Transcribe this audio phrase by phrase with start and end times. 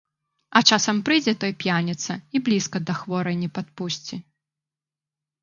[0.59, 4.21] А часам прыйдзе той п'яніца, і блізка да хворай не падпусці.